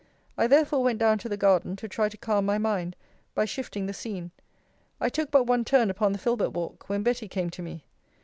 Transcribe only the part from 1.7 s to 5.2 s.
to try to calm my mind, by shifting the scene. I